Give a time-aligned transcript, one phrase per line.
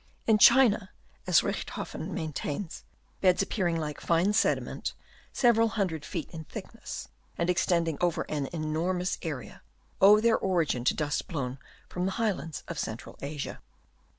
[0.25, 0.89] In China,
[1.27, 2.83] as Richthofen maintains,
[3.21, 4.95] beds appearing like fine sediment,
[5.31, 9.61] several hundred feet in thickness and extend ing over an enormous area,
[10.01, 13.61] owe their origin to dust blown from the high lands of central Asia.